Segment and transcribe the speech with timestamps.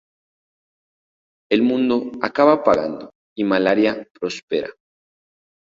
[1.51, 4.71] El mundo acaba pagando y Malaria prospera.